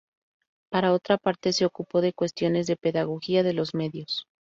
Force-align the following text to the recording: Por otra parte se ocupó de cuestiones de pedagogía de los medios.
Por 0.71 0.83
otra 0.85 1.19
parte 1.19 1.53
se 1.53 1.63
ocupó 1.63 2.01
de 2.01 2.11
cuestiones 2.11 2.65
de 2.65 2.75
pedagogía 2.75 3.43
de 3.43 3.53
los 3.53 3.75
medios. 3.75 4.25